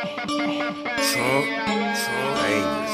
Trump, 0.00 0.16
Trump, 1.12 1.46
dangerous. 2.40 2.92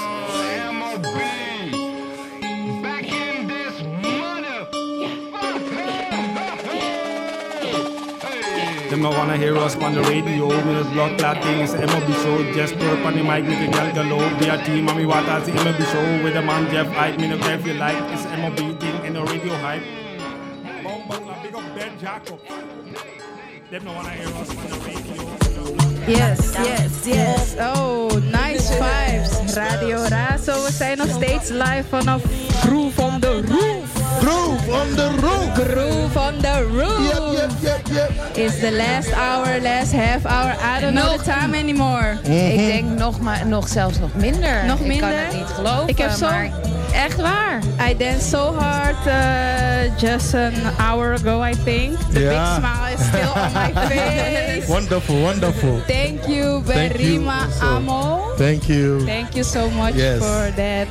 Them 8.90 9.02
no 9.02 9.10
wanna 9.10 9.36
hear 9.36 9.56
us 9.56 9.76
on 9.76 9.94
the 9.94 10.02
radio. 10.02 10.48
Me 10.48 10.74
the 10.74 10.84
blood 10.90 11.18
clot 11.18 11.42
thing 11.44 11.60
is 11.60 11.74
MOB 11.74 12.12
show. 12.22 12.52
Just 12.54 12.74
put 12.74 12.86
up 12.86 13.04
on 13.06 13.14
the 13.14 13.22
mic, 13.22 13.44
make 13.44 13.68
a 13.68 13.70
gal 13.70 13.94
gallo. 13.94 14.38
Be 14.40 14.48
a 14.48 14.64
team, 14.64 14.86
mommy 14.86 15.06
what 15.06 15.24
the 15.44 15.52
MOB 15.52 15.80
show 15.86 16.24
with 16.24 16.34
the 16.34 16.42
man 16.42 16.68
Jeff 16.72 16.88
Hype. 16.88 17.20
Me 17.20 17.28
no 17.28 17.38
care 17.38 17.56
if 17.56 17.66
you 17.66 17.74
like. 17.74 17.96
It's 18.12 18.24
MOB 18.24 18.80
thing 18.80 19.04
in 19.04 19.12
the 19.12 19.22
radio 19.22 19.54
hype. 19.58 19.82
Bomb 20.82 21.06
Butler, 21.06 21.36
big 21.40 21.54
up 21.54 21.74
Ben 21.76 21.98
Jacob. 22.00 22.40
Them 23.70 23.84
no 23.84 23.92
wanna 23.92 24.10
hear 24.10 24.28
us 24.28 24.50
on 24.50 24.56
the 24.56 24.76
radio. 24.78 24.85
Yes, 26.06 26.38
yes, 26.64 26.90
yes. 27.04 27.54
Oh, 27.58 28.08
nice 28.30 28.62
vibes. 28.72 29.54
Radio 29.54 29.98
Razo. 30.08 30.52
We 30.64 30.72
zijn 30.72 30.98
nog 30.98 31.06
steeds 31.08 31.48
live 31.50 31.84
vanaf 31.88 32.22
Groove 32.60 33.02
on 33.02 33.20
the 33.20 33.42
Roof. 33.46 34.04
Groove 34.20 34.70
on 34.70 34.94
the 34.94 35.08
roof. 35.20 35.52
Groove 35.54 36.18
on 36.18 36.40
the 36.40 36.62
Roof. 36.72 37.34
Yep, 37.34 37.50
yep, 37.62 37.80
yep, 37.90 38.10
yep. 38.10 38.36
It's 38.36 38.60
the 38.60 38.70
last 38.72 39.12
hour, 39.12 39.60
last 39.62 39.92
half 39.92 40.24
hour. 40.24 40.52
I 40.78 40.80
don't 40.80 40.94
know 40.94 41.04
Nog- 41.12 41.22
the 41.22 41.30
time 41.40 41.56
anymore. 41.58 42.12
Ik 42.22 42.56
denk 42.56 42.98
nog, 42.98 43.20
maar, 43.20 43.46
nog 43.46 43.68
zelfs 43.68 43.98
nog 43.98 44.14
minder. 44.14 44.64
Nog 44.64 44.78
Ik 44.78 44.78
kan 44.78 45.08
minder? 45.08 45.18
het 45.26 45.32
niet 45.36 45.46
geloven. 45.54 45.88
Ik 45.88 45.98
heb 45.98 46.10
zo- 46.10 46.26
maar 46.26 46.50
echt 46.96 47.16
waar. 47.20 47.60
I 47.90 47.94
danced 47.96 48.28
so 48.28 48.52
hard 48.58 48.96
uh, 49.06 49.98
just 49.98 50.34
an 50.34 50.54
hour 50.78 51.12
ago, 51.12 51.40
I 51.50 51.54
think. 51.54 51.98
The 52.12 52.20
Yeah. 52.20 52.30
big 52.30 52.64
smile 52.64 52.94
is 52.94 53.06
still 53.10 53.32
on 53.34 53.52
my 53.52 53.72
face. 53.88 54.68
Wonderful, 54.68 55.20
wonderful. 55.22 55.80
Thank 55.86 56.26
you, 56.28 56.62
Thank 56.64 56.98
you 56.98 57.20
Berima. 57.20 57.48
Amo. 57.62 58.34
Thank 58.36 58.68
you. 58.68 59.00
Thank 59.06 59.34
you 59.36 59.44
so 59.44 59.68
much 59.70 59.94
Yes. 59.94 60.18
for 60.18 60.50
that. 60.56 60.88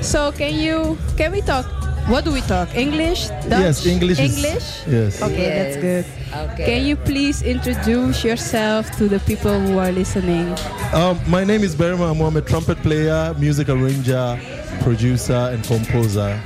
So 0.00 0.32
can 0.32 0.54
you 0.54 0.96
can 1.16 1.30
we 1.32 1.40
talk? 1.42 1.66
What 2.08 2.24
do 2.24 2.32
we 2.32 2.40
talk? 2.40 2.74
English? 2.74 3.28
Dutch? 3.48 3.60
Yes, 3.62 3.86
English. 3.86 4.18
is- 4.18 4.34
English? 4.34 4.66
yes. 4.90 5.22
Okay, 5.22 5.48
that's 5.54 5.76
good. 5.76 6.04
Okay. 6.34 6.64
Can 6.66 6.86
you 6.86 6.96
please 6.96 7.42
introduce 7.46 8.24
yourself 8.26 8.90
to 8.98 9.06
the 9.06 9.20
people 9.20 9.54
who 9.60 9.78
are 9.78 9.92
listening? 9.92 10.50
Um, 10.92 11.20
my 11.28 11.44
name 11.44 11.62
is 11.62 11.76
Berima 11.76 12.10
Amo. 12.10 12.26
I'm 12.26 12.36
a 12.36 12.40
trumpet 12.40 12.82
player, 12.82 13.32
music 13.38 13.68
arranger, 13.68 14.36
producer, 14.80 15.50
and 15.52 15.62
composer. 15.64 16.40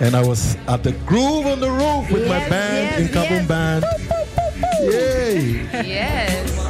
And 0.00 0.14
I 0.14 0.26
was 0.26 0.56
at 0.68 0.82
the 0.82 0.92
Groove 0.92 1.46
on 1.46 1.60
the 1.60 1.70
Roof 1.70 2.10
with 2.10 2.28
my 2.28 2.40
band 2.48 3.00
yes, 3.00 3.10
Nkabom 3.10 3.30
yes. 3.30 3.48
Band. 3.48 3.84
Yay! 4.82 5.86
Yes. 5.88 6.66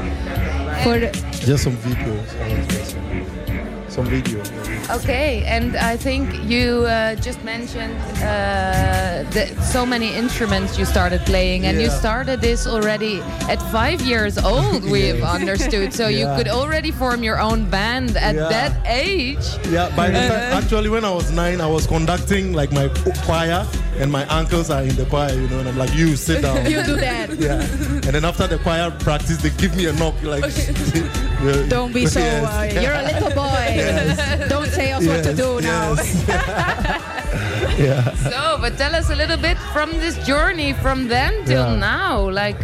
For 0.84 1.00
Just 1.46 1.64
some 1.64 1.76
videos. 1.78 3.55
I 3.96 4.00
was 4.00 4.10
just- 4.22 4.36
Some 4.36 4.64
video. 4.84 4.96
Okay, 4.96 5.42
and 5.46 5.74
I 5.76 5.96
think 5.96 6.28
you 6.44 6.84
uh, 6.84 7.14
just 7.16 7.42
mentioned 7.44 7.96
uh, 8.22 9.24
that 9.32 9.48
so 9.62 9.84
many 9.86 10.14
instruments 10.14 10.78
you 10.78 10.84
started 10.84 11.20
playing, 11.26 11.64
and 11.66 11.80
you 11.80 11.90
started 11.90 12.40
this 12.40 12.66
already 12.66 13.20
at 13.48 13.60
five 13.72 14.00
years 14.02 14.36
old. 14.38 14.84
We've 14.94 15.22
understood, 15.24 15.92
so 15.94 16.08
you 16.08 16.26
could 16.36 16.48
already 16.48 16.90
form 16.92 17.22
your 17.22 17.40
own 17.40 17.70
band 17.70 18.16
at 18.16 18.34
Yeah. 18.34 18.48
that 18.48 18.72
age. 18.86 19.46
Yeah, 19.70 19.88
by 19.96 20.08
the 20.10 20.18
time, 20.28 20.52
actually, 20.62 20.88
when 20.90 21.04
I 21.04 21.10
was 21.10 21.30
nine, 21.30 21.60
I 21.60 21.66
was 21.66 21.86
conducting 21.86 22.52
like 22.52 22.70
my 22.72 22.88
choir, 23.24 23.66
and 23.98 24.12
my 24.12 24.24
uncles 24.28 24.70
are 24.70 24.82
in 24.82 24.94
the 24.96 25.06
choir, 25.06 25.32
you 25.34 25.48
know, 25.48 25.58
and 25.60 25.68
I'm 25.68 25.78
like, 25.78 25.94
you 25.94 26.16
sit 26.16 26.42
down. 26.42 26.56
you 26.72 26.82
do 26.84 26.96
that. 26.96 27.30
yeah. 27.38 27.62
And 28.06 28.12
then 28.14 28.24
after 28.24 28.46
the 28.46 28.58
choir 28.58 28.90
practice, 28.90 29.38
they 29.38 29.50
give 29.56 29.74
me 29.76 29.86
a 29.86 29.92
knock, 29.94 30.14
like, 30.22 30.44
yeah. 31.42 31.66
Don't 31.68 31.92
be 31.92 32.06
so. 32.06 32.20
Yes. 32.20 32.44
Uh, 32.44 32.80
you're 32.80 32.94
a 32.94 33.02
little 33.02 33.30
boy. 33.30 34.48
Don't 34.48 34.68
say 34.70 34.92
us 34.92 35.06
what 35.06 35.22
to 35.24 35.32
Yes, 35.32 35.36
do 35.36 35.60
now. 35.60 35.94
yeah. 37.78 38.14
So, 38.14 38.58
but 38.60 38.76
tell 38.78 38.94
us 38.94 39.10
a 39.10 39.14
little 39.14 39.36
bit 39.36 39.58
from 39.72 39.90
this 39.92 40.16
journey 40.26 40.72
from 40.72 41.08
then 41.08 41.44
till 41.44 41.72
Yeah. 41.72 41.76
now. 41.76 42.30
Like, 42.30 42.58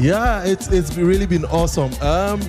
Yeah, 0.00 0.42
it's 0.44 0.68
it's 0.68 0.96
really 0.96 1.26
been 1.26 1.44
awesome. 1.46 1.92
Um, 2.00 2.40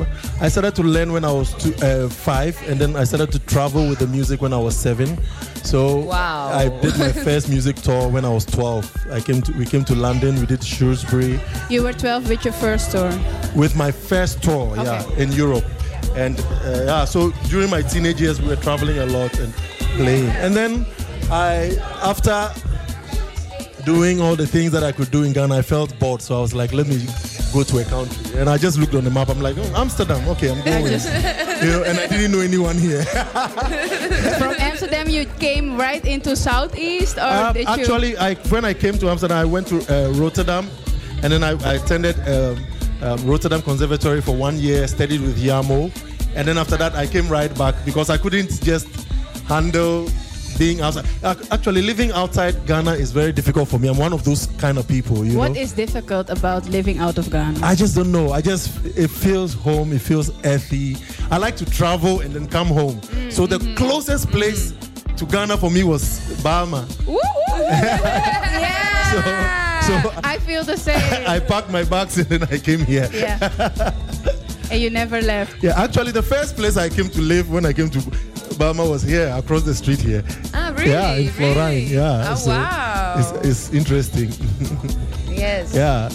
I 0.42 0.50
started 0.50 0.76
to 0.76 0.84
learn 0.84 1.12
when 1.12 1.26
I 1.26 1.32
was 1.32 1.54
two, 1.56 1.74
uh, 1.86 2.08
five, 2.10 2.58
and 2.70 2.80
then 2.80 2.96
I 2.96 3.04
started 3.04 3.32
to 3.34 3.40
travel 3.40 3.88
with 3.90 4.00
the 4.00 4.08
music 4.08 4.42
when 4.42 4.54
I 4.54 4.58
was 4.58 4.76
seven. 4.76 5.18
So 5.64 5.98
Wow. 5.98 6.50
I 6.54 6.70
did 6.82 6.98
my 6.98 7.12
first 7.28 7.50
music 7.50 7.76
tour 7.78 8.08
when 8.10 8.24
I 8.26 8.30
was 8.30 8.46
twelve. 8.46 8.86
I 9.12 9.20
came 9.20 9.42
to 9.42 9.52
we 9.54 9.66
came 9.66 9.84
to 9.86 9.96
London. 9.96 10.40
We 10.40 10.46
did 10.46 10.64
Shrewsbury 10.64 11.40
You 11.70 11.84
were 11.84 11.94
12 11.94 12.30
with 12.30 12.46
your 12.46 12.54
first 12.54 12.92
tour. 12.92 13.12
with 13.56 13.76
my 13.76 13.92
first 13.92 14.42
tour, 14.44 14.76
yeah, 14.78 15.04
in 15.18 15.32
Europe. 15.34 15.66
And 16.16 16.40
uh, 16.40 16.84
yeah, 16.86 17.06
so 17.06 17.32
during 17.50 17.70
my 17.70 17.82
teenage 17.82 18.22
years, 18.22 18.42
we 18.42 18.48
were 18.48 18.62
traveling 18.62 19.00
a 19.00 19.06
lot 19.06 19.38
and 19.40 19.54
playing. 19.98 20.28
And 20.44 20.56
then 20.56 20.86
I, 21.32 21.76
after 22.04 22.52
doing 23.86 24.22
all 24.22 24.36
the 24.36 24.48
things 24.48 24.72
that 24.72 24.84
I 24.84 24.92
could 24.92 25.12
do 25.12 25.24
in 25.24 25.34
Ghana, 25.34 25.58
I 25.58 25.62
felt 25.62 25.98
bored. 26.00 26.22
So 26.22 26.38
I 26.38 26.42
was 26.42 26.54
like, 26.54 26.74
let 26.74 26.88
me 26.88 27.06
go 27.54 27.64
to 27.64 27.78
a 27.80 27.84
country. 27.86 28.40
And 28.40 28.50
I 28.50 28.58
just 28.58 28.78
looked 28.78 28.96
on 28.96 29.04
the 29.04 29.12
map. 29.12 29.30
I'm 29.30 29.42
like, 29.42 29.58
oh, 29.58 29.74
Amsterdam. 29.76 30.28
Okay, 30.30 30.50
I'm 30.52 30.64
going. 30.64 30.84
you 31.64 31.72
know, 31.72 31.84
and 31.86 32.00
I 32.00 32.08
didn't 32.08 32.32
know 32.32 32.40
anyone 32.40 32.78
here. 32.78 33.04
From 34.40 34.56
Amsterdam, 34.60 35.10
you 35.10 35.26
came 35.26 35.78
right 35.78 36.04
into 36.06 36.36
Southeast, 36.36 37.18
or 37.18 37.22
Um, 37.22 37.58
actually, 37.68 38.18
I, 38.18 38.36
when 38.50 38.66
I 38.66 38.74
came 38.74 38.98
to 38.98 39.10
Amsterdam, 39.10 39.38
I 39.38 39.46
went 39.46 39.68
to 39.68 39.78
uh, 39.94 40.12
Rotterdam, 40.12 40.70
and 41.22 41.32
then 41.32 41.44
I, 41.44 41.52
I 41.64 41.76
attended 41.76 42.16
um, 42.28 42.58
um, 43.02 43.26
Rotterdam 43.26 43.62
Conservatory 43.62 44.22
for 44.22 44.36
one 44.36 44.58
year, 44.60 44.88
studied 44.88 45.22
with 45.22 45.38
Yamo, 45.42 45.92
and 46.36 46.48
then 46.48 46.58
after 46.58 46.78
that, 46.78 46.96
I 46.96 47.06
came 47.06 47.28
right 47.30 47.54
back 47.58 47.76
because 47.86 48.10
I 48.10 48.18
couldn't 48.18 48.64
just 48.64 48.88
handle 49.48 50.08
being 50.58 50.82
outside. 50.82 51.06
Actually, 51.52 51.82
living 51.82 52.12
outside 52.12 52.66
Ghana 52.66 52.94
is 52.94 53.12
very 53.12 53.32
difficult 53.32 53.70
for 53.70 53.80
me. 53.80 53.88
I'm 53.88 53.98
one 53.98 54.14
of 54.14 54.24
those 54.24 54.48
kind 54.58 54.78
of 54.78 54.88
people, 54.88 55.26
you 55.26 55.38
What 55.38 55.54
know. 55.54 55.60
is 55.60 55.72
difficult 55.74 56.30
about 56.30 56.68
living 56.70 57.00
out 57.00 57.18
of 57.18 57.30
Ghana? 57.30 57.60
I 57.64 57.76
just 57.76 57.96
don't 57.96 58.12
know. 58.12 58.32
I 58.32 58.42
just 58.42 58.86
it 58.86 59.10
feels 59.10 59.54
home. 59.54 59.94
It 59.94 60.02
feels 60.02 60.32
earthy. 60.46 60.98
I 61.32 61.38
like 61.38 61.56
to 61.58 61.66
travel 61.66 62.22
and 62.22 62.34
then 62.34 62.48
come 62.48 62.68
home. 62.68 63.02
So 63.30 63.46
the 63.48 63.58
mm-hmm. 63.60 63.76
closest 63.76 64.30
place 64.30 64.72
mm-hmm. 64.72 65.16
to 65.16 65.26
Ghana 65.26 65.58
for 65.58 65.70
me 65.72 65.84
was 65.84 66.04
Bijlmer. 66.44 66.86
Yeah. 69.14 69.80
so 69.82 70.12
I 70.24 70.40
feel 70.40 70.64
the 70.64 70.78
same. 70.78 70.98
I 71.28 71.40
packed 71.40 71.70
my 71.70 71.84
bags 71.84 72.18
and 72.18 72.28
then 72.28 72.44
I 72.44 72.58
came 72.58 72.80
here. 72.80 73.10
yeah. 73.14 73.94
and 74.72 74.82
you 74.82 74.90
never 74.90 75.22
left. 75.22 75.62
Yeah, 75.64 75.80
actually, 75.80 76.12
the 76.12 76.24
first 76.24 76.56
place 76.56 76.78
I 76.78 76.90
came 76.90 77.10
to 77.10 77.22
live 77.22 77.52
when 77.52 77.66
I 77.66 77.74
came 77.74 77.90
to 77.92 78.00
Bijlmer 78.54 78.90
was 78.90 79.02
here, 79.02 79.34
across 79.36 79.64
the 79.64 79.74
street 79.74 80.00
here. 80.00 80.24
ah, 80.54 80.74
really? 80.78 80.92
yeah, 80.92 81.16
in 81.16 81.28
Florijn. 81.30 81.70
really? 81.70 81.82
Yeah. 81.84 82.32
Oh, 82.32 82.36
so 82.36 82.50
wow. 82.52 83.16
It's, 83.18 83.48
it's 83.48 83.74
interesting. 83.74 84.32
yes. 85.30 85.74
yeah. 85.74 86.10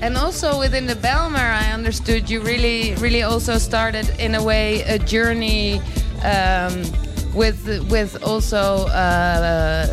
And 0.00 0.16
also 0.16 0.58
within 0.58 0.86
the 0.86 0.94
Bijlmer, 0.94 1.38
I 1.38 1.72
understood 1.72 2.30
you 2.30 2.40
really, 2.40 2.94
really 2.96 3.22
also 3.22 3.58
started 3.58 4.08
in 4.20 4.34
a 4.34 4.42
way 4.42 4.82
a 4.82 4.98
journey 4.98 5.80
um, 6.22 6.84
with 7.34 7.66
with 7.90 8.22
also 8.22 8.86
uh, 8.86 9.86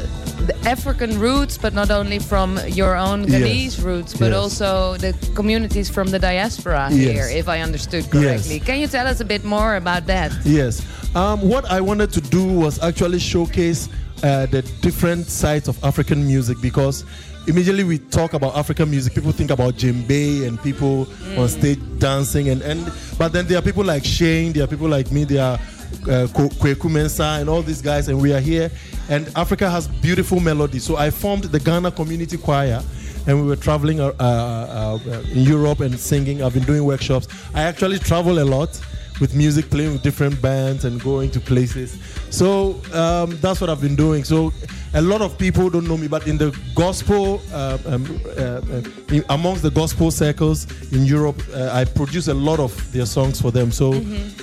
the 0.48 0.56
African 0.68 1.20
roots, 1.20 1.58
but 1.58 1.74
not 1.74 1.90
only 1.92 2.20
from 2.20 2.60
your 2.68 2.96
own 2.96 3.26
Yes. 3.28 3.80
Roots, 3.80 4.14
but 4.14 4.32
Yes. 4.32 4.36
also 4.42 4.98
the 4.98 5.14
communities 5.36 5.90
from 5.90 6.08
the 6.12 6.20
diaspora 6.20 6.90
Yes. 6.92 7.00
here, 7.14 7.28
if 7.42 7.48
I 7.48 7.62
understood 7.62 8.10
correctly. 8.10 8.60
Can 8.60 8.80
you 8.80 8.88
tell 8.88 9.08
us 9.08 9.20
a 9.22 9.26
bit 9.26 9.44
more 9.44 9.76
about 9.76 10.06
that? 10.08 10.32
Yes. 10.44 10.82
Um, 11.16 11.42
what 11.42 11.66
I 11.72 11.82
wanted 11.82 12.12
to 12.14 12.22
do 12.22 12.44
was 12.46 12.80
actually 12.82 13.20
showcase 13.20 13.90
uh, 14.24 14.46
the 14.48 14.62
different 14.82 15.28
sides 15.28 15.68
of 15.68 15.78
African 15.84 16.26
music 16.26 16.58
because 16.62 17.04
immediately 17.48 17.84
we 17.84 17.98
talk 18.00 18.34
about 18.34 18.56
African 18.58 18.90
music, 18.90 19.14
people 19.14 19.32
think 19.32 19.52
about 19.52 19.76
djembe 19.76 20.48
and 20.48 20.62
people 20.64 21.08
on 21.38 21.48
stage 21.50 21.80
dancing, 22.00 22.50
and, 22.50 22.62
and 22.64 22.92
but 23.18 23.34
then 23.34 23.46
there 23.48 23.58
are 23.60 23.62
people 23.62 23.84
like 23.84 24.04
Shane, 24.04 24.52
there 24.54 24.64
are 24.64 24.68
people 24.68 24.88
like 24.88 25.12
me, 25.12 25.26
there 25.26 25.44
are 25.44 25.60
uh, 26.04 26.28
Kweku 26.28 27.40
and 27.40 27.50
all 27.50 27.62
these 27.62 27.82
guys, 27.82 28.08
and 28.08 28.22
we 28.22 28.34
are 28.34 28.40
here. 28.40 28.72
And 29.10 29.30
Africa 29.36 29.70
has 29.70 29.88
beautiful 29.88 30.40
melodies. 30.40 30.84
So 30.84 30.98
I 30.98 31.10
formed 31.10 31.46
the 31.46 31.60
Ghana 31.60 31.92
Community 31.92 32.38
Choir 32.38 32.82
and 33.28 33.42
we 33.42 33.48
were 33.48 33.56
traveling 33.56 34.00
uh, 34.00 34.14
uh, 34.20 35.00
uh, 35.06 35.22
in 35.32 35.44
Europe 35.44 35.80
and 35.80 36.00
singing. 36.00 36.44
I've 36.44 36.54
been 36.54 36.64
doing 36.64 36.84
workshops. 36.84 37.28
I 37.54 37.64
actually 37.64 38.00
travel 38.00 38.40
a 38.40 38.46
lot 38.46 38.80
with 39.20 39.34
music, 39.36 39.70
playing 39.70 39.94
with 39.94 40.04
different 40.04 40.42
bands 40.42 40.86
and 40.86 41.02
going 41.02 41.32
to 41.32 41.40
places. 41.40 41.98
So 42.30 42.82
um, 42.94 43.38
that's 43.42 43.62
what 43.62 43.70
I've 43.70 43.82
been 43.82 43.96
doing. 43.96 44.24
So 44.24 44.52
a 44.94 45.02
lot 45.02 45.22
of 45.22 45.38
people 45.38 45.70
don't 45.70 45.88
know 45.88 45.98
me, 45.98 46.08
but 46.08 46.28
in 46.28 46.38
the 46.38 46.58
gospel, 46.74 47.42
uh, 47.54 47.78
um, 47.86 48.22
uh, 48.26 48.42
uh, 48.42 48.82
in, 49.10 49.24
amongst 49.30 49.62
the 49.64 49.72
gospel 49.72 50.12
circles 50.12 50.68
in 50.92 51.06
Europe, 51.06 51.42
uh, 51.54 51.70
I 51.74 51.86
produce 51.86 52.28
a 52.28 52.34
lot 52.34 52.60
of 52.60 52.72
their 52.92 53.06
songs 53.06 53.42
for 53.42 53.52
them. 53.52 53.72
So 53.72 53.94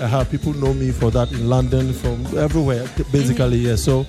I 0.01 0.07
have 0.07 0.31
people 0.31 0.53
know 0.55 0.75
me 0.75 0.91
for 0.91 1.11
that 1.11 1.33
in 1.33 1.49
London, 1.49 1.93
from 1.93 2.27
everywhere, 2.39 2.87
basically. 3.11 3.59
Yeah. 3.59 3.77
So 3.77 4.01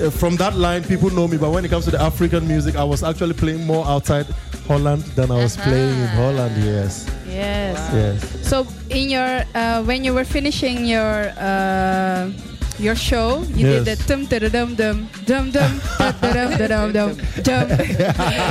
uh, 0.00 0.10
from 0.10 0.36
that 0.36 0.54
line, 0.56 0.82
people 0.84 1.10
know 1.10 1.28
me. 1.28 1.36
But 1.36 1.50
when 1.50 1.64
it 1.64 1.68
comes 1.68 1.84
to 1.86 1.90
the 1.90 2.00
African 2.02 2.46
music, 2.46 2.76
I 2.76 2.84
was 2.84 3.02
actually 3.02 3.34
playing 3.34 3.64
more 3.64 3.86
outside 3.86 4.26
Holland 4.66 5.02
than 5.14 5.30
I 5.30 5.36
was 5.36 5.56
playing 5.56 5.98
in 6.00 6.08
Holland. 6.08 6.62
Yes, 6.64 7.08
Yes. 7.36 7.76
yes. 7.92 8.48
So 8.48 8.66
in 8.88 9.10
your 9.10 9.44
uh, 9.54 9.82
when 9.84 10.04
you 10.04 10.14
were 10.14 10.24
finishing 10.24 10.84
your 10.86 11.28
uh, 11.36 12.30
your 12.78 12.94
show, 12.94 13.40
you 13.56 13.66
did 13.66 13.84
the 13.88 13.96
dum 14.08 14.24
dum 14.26 14.48
dum 14.52 14.74
dum 14.76 15.06
dum 15.26 15.50
dum 15.50 15.80
dum 16.20 16.58
dum 16.60 16.92
dum 16.92 17.12
dum. 17.42 17.68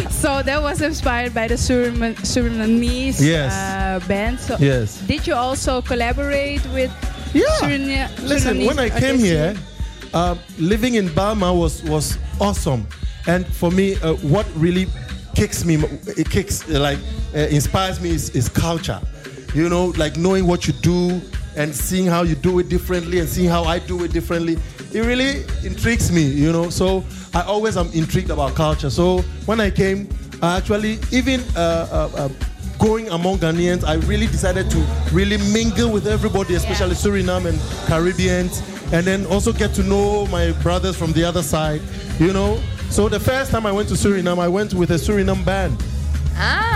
So 0.10 0.42
that 0.42 0.60
was 0.62 0.82
inspired 0.82 1.34
by 1.34 1.48
the 1.48 1.56
Suriname- 1.58 2.18
Surinamese 2.26 3.22
Yes. 3.22 3.54
uh, 3.54 4.00
band. 4.08 4.40
So 4.40 4.58
Yes. 4.60 4.98
did 5.06 5.28
you 5.28 5.36
also 5.36 5.82
collaborate 5.82 6.62
with 6.74 6.90
Yeah. 7.34 7.46
Surina- 7.62 8.10
Listen, 8.24 8.58
Surinamese 8.58 8.68
when 8.68 8.80
I 8.80 8.90
came 8.90 9.20
artists? 9.22 9.28
here, 9.30 9.54
uh, 10.14 10.36
living 10.58 10.96
in 10.96 11.10
Bijlmer 11.10 11.54
was 11.54 11.84
was 11.84 12.18
awesome, 12.42 12.88
and 13.28 13.46
for 13.46 13.70
me, 13.72 13.96
uh, 14.02 14.14
what 14.26 14.46
really 14.58 14.88
kicks 15.36 15.66
me, 15.66 15.76
it 16.18 16.30
kicks 16.30 16.68
like 16.68 16.98
uh, 17.34 17.40
inspires 17.40 18.00
me 18.02 18.12
is, 18.12 18.30
is 18.32 18.50
culture. 18.50 19.00
You 19.54 19.70
know, 19.70 19.88
like 19.98 20.18
knowing 20.18 20.48
what 20.48 20.68
you 20.68 20.74
do 20.74 21.22
and 21.56 21.74
seeing 21.74 22.06
how 22.08 22.24
you 22.24 22.36
do 22.36 22.60
it 22.60 22.70
differently 22.70 23.20
and 23.20 23.30
seeing 23.30 23.50
how 23.50 23.64
I 23.64 23.80
do 23.80 24.04
it 24.04 24.12
differently. 24.12 24.58
It 24.94 25.02
really 25.02 25.44
intrigues 25.64 26.12
me, 26.12 26.24
you 26.24 26.52
know. 26.52 26.70
So 26.70 27.04
I 27.34 27.42
always 27.42 27.78
am 27.78 27.90
intrigued 27.94 28.30
about 28.30 28.56
culture. 28.56 28.90
So 28.90 29.20
when 29.46 29.60
I 29.60 29.70
came, 29.70 30.10
I 30.42 30.58
actually 30.58 31.00
even 31.12 31.42
uh, 31.56 31.88
uh, 31.92 32.18
uh, 32.18 32.30
going 32.80 33.08
among 33.10 33.38
Ghanaians, 33.38 33.84
I 33.86 33.96
really 34.06 34.28
decided 34.28 34.70
to 34.72 34.78
really 35.12 35.38
mingle 35.54 35.92
with 35.92 36.08
everybody, 36.08 36.56
especially 36.56 36.96
Suriname 36.96 37.46
and 37.48 37.60
Caribbeans, 37.88 38.62
and 38.92 39.06
then 39.06 39.26
also 39.28 39.54
get 39.54 39.74
to 39.76 39.84
know 39.84 40.28
my 40.28 40.52
brothers 40.62 40.98
from 40.98 41.14
the 41.14 41.24
other 41.24 41.44
side, 41.44 41.82
you 42.20 42.34
know. 42.34 42.60
So 42.90 43.10
the 43.10 43.20
first 43.20 43.52
time 43.52 43.66
I 43.66 43.72
went 43.72 43.90
to 43.90 43.96
Suriname, 43.96 44.40
I 44.40 44.48
went 44.48 44.74
with 44.74 44.92
a 44.92 44.96
Suriname 44.96 45.44
band. 45.46 45.78
Ah, 46.38 46.76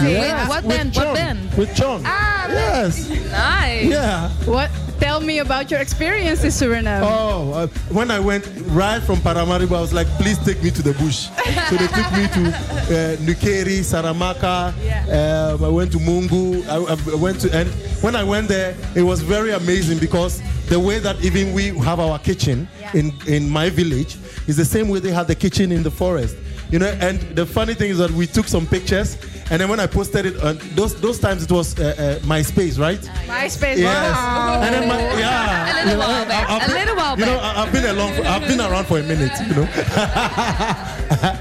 Crazy. 0.00 0.18
With 0.18 0.48
what 0.48 0.64
with 0.64 0.76
band? 0.76 0.92
John. 0.92 1.06
What 1.06 1.14
band? 1.14 1.54
With 1.56 1.74
John. 1.74 2.02
Ah, 2.04 2.46
yes. 2.48 3.08
Nice. 3.30 3.84
Yeah. 3.86 4.28
What? 4.44 4.70
Tell 5.00 5.20
me 5.20 5.38
about 5.38 5.70
your 5.70 5.78
experience 5.80 6.42
in 6.42 6.50
Suriname. 6.50 7.02
Oh, 7.04 7.52
uh, 7.52 7.66
when 7.92 8.10
I 8.10 8.18
went 8.18 8.44
right 8.68 9.00
from 9.00 9.16
Paramaribo, 9.18 9.76
I 9.76 9.80
was 9.80 9.92
like, 9.94 10.08
please 10.18 10.38
take 10.44 10.60
me 10.62 10.70
to 10.72 10.82
the 10.82 10.92
bush. 10.94 11.28
so 11.68 11.76
they 11.76 11.86
took 11.86 12.10
me 12.12 12.26
to 12.34 12.48
uh, 12.50 13.16
Nukeri, 13.22 13.80
Saramaka. 13.84 14.72
Um, 15.54 15.64
I 15.64 15.68
went 15.68 15.92
to 15.92 15.98
Moengo. 15.98 16.66
I, 16.66 17.12
I 17.12 17.14
went 17.14 17.40
to, 17.42 17.56
and 17.56 17.68
when 18.02 18.16
I 18.16 18.24
went 18.24 18.48
there, 18.48 18.74
it 18.96 19.02
was 19.02 19.20
very 19.20 19.52
amazing 19.52 19.98
because 19.98 20.40
the 20.68 20.78
way 20.78 20.98
that 20.98 21.20
even 21.24 21.52
we 21.54 21.68
have 21.78 22.00
our 22.00 22.18
kitchen 22.18 22.68
in, 22.94 23.12
in 23.26 23.48
my 23.48 23.70
village 23.70 24.16
is 24.46 24.56
the 24.56 24.64
same 24.64 24.88
way 24.88 24.98
they 25.00 25.10
had 25.12 25.26
the 25.26 25.34
kitchen 25.34 25.72
in 25.72 25.82
the 25.82 25.90
forest. 25.90 26.36
You 26.70 26.78
know, 26.78 26.88
and 27.00 27.18
the 27.34 27.46
funny 27.46 27.72
thing 27.72 27.90
is 27.90 27.96
that 27.98 28.10
we 28.10 28.26
took 28.26 28.46
some 28.46 28.66
pictures, 28.66 29.16
and 29.50 29.58
then 29.58 29.70
when 29.70 29.80
I 29.80 29.86
posted 29.86 30.26
it, 30.26 30.42
on 30.42 30.58
those 30.74 30.94
those 31.00 31.18
times 31.18 31.42
it 31.44 31.50
was 31.50 31.78
uh, 31.80 31.94
uh, 32.20 32.26
MySpace, 32.26 32.78
right? 32.78 33.00
MySpace. 33.26 33.78
Yes. 33.78 34.14
Wow. 34.14 34.60
And 34.62 34.74
then 34.74 34.86
my, 34.86 34.98
yeah. 35.18 35.82
A 35.82 35.86
little 35.86 36.00
while 36.00 36.26
back. 36.26 36.50
I've 36.50 36.68
A 36.68 36.72
little 36.74 36.96
while 36.96 37.16
back. 37.16 37.26
You 37.26 37.32
know. 37.32 37.38
I- 37.40 37.62
I've 37.62 37.72
been 37.72 37.86
along. 37.86 38.12
For, 38.12 38.22
I've 38.26 38.46
been 38.46 38.60
around 38.60 38.84
for 38.86 38.98
a 38.98 39.02
minute. 39.02 39.32
You 39.48 39.54
know. 39.56 39.66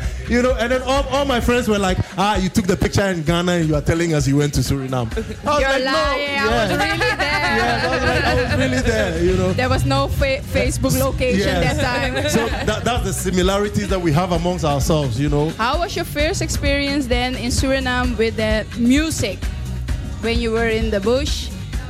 you 0.29 0.41
know, 0.41 0.53
and 0.55 0.71
then 0.71 0.81
all, 0.83 1.03
all 1.09 1.25
my 1.25 1.39
friends 1.39 1.67
were 1.67 1.79
like, 1.79 1.97
"Ah, 2.17 2.35
you 2.37 2.49
took 2.49 2.65
the 2.67 2.75
picture 2.77 3.03
in 3.03 3.23
Ghana 3.23 3.51
and 3.53 3.69
you 3.69 3.75
are 3.75 3.81
telling 3.81 4.13
us 4.13 4.27
you 4.27 4.37
went 4.37 4.53
to 4.55 4.61
Suriname." 4.61 5.07
I 5.45 5.49
was 5.49 5.59
You're 5.61 5.69
like, 5.69 5.83
"No, 5.83 5.91
lying. 5.91 6.39
I 6.39 6.45
was 6.45 6.71
yeah, 6.71 6.77
really 6.85 7.15
there. 7.15 7.57
yeah, 7.57 7.81
I 7.83 7.89
was, 7.89 8.03
like, 8.03 8.23
I 8.25 8.33
was 8.43 8.55
really 8.57 8.81
there." 8.81 9.23
You 9.23 9.37
know. 9.37 9.53
There 9.53 9.69
was 9.69 9.85
no 9.85 10.07
fa- 10.07 10.41
Facebook 10.53 10.99
location 10.99 11.39
Yes. 11.39 11.77
that 11.77 11.83
time. 11.83 12.13
So 12.37 12.47
that, 12.65 12.83
that's 12.83 13.03
the 13.05 13.13
similarities 13.13 13.87
that 13.89 13.99
we 14.01 14.11
have 14.11 14.31
amongst 14.31 14.65
ourselves. 14.65 15.19
You 15.19 15.29
know. 15.29 15.49
How 15.51 15.79
was 15.79 15.95
your 15.95 16.05
first 16.05 16.41
experience 16.41 17.07
then 17.07 17.35
in 17.35 17.51
Suriname 17.51 18.17
with 18.17 18.35
the 18.35 18.65
music? 18.77 19.39
When 20.21 20.39
you 20.39 20.51
were 20.51 20.67
in 20.67 20.89
the 20.89 20.99
bush 20.99 21.49